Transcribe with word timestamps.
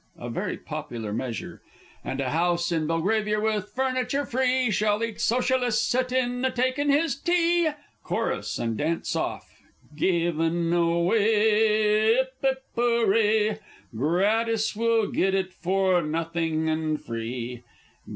[A 0.17 0.31
very 0.31 0.57
popular 0.57 1.13
measure. 1.13 1.61
And 2.03 2.19
a 2.19 2.31
house 2.31 2.71
in 2.71 2.87
Belgraveyer, 2.87 3.39
with 3.39 3.69
furniture 3.69 4.25
free, 4.25 4.71
Shall 4.71 5.03
each 5.03 5.19
Soshalist 5.19 5.87
sit 5.91 6.11
in, 6.11 6.43
a 6.43 6.49
taking 6.49 6.89
his 6.89 7.13
tea! 7.13 7.69
Chorus, 8.03 8.57
and 8.57 8.75
dance 8.75 9.15
off. 9.15 9.61
Given 9.95 10.73
away! 10.73 12.17
Ippipooray! 12.17 13.59
Gratis 13.95 14.75
we'll 14.75 15.11
get 15.11 15.35
it 15.35 15.53
for 15.53 16.01
nothing 16.01 16.67
and 16.67 16.99
free! 16.99 17.61